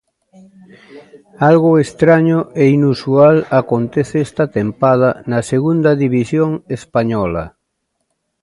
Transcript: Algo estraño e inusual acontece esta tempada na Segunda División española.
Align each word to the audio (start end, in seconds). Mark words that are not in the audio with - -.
Algo 1.49 1.71
estraño 1.85 2.39
e 2.63 2.65
inusual 2.77 3.35
acontece 3.61 4.17
esta 4.27 4.45
tempada 4.57 5.09
na 5.31 5.39
Segunda 5.51 5.91
División 6.03 6.49
española. 6.77 7.45